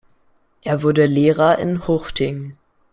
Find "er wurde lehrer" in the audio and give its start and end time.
0.63-1.59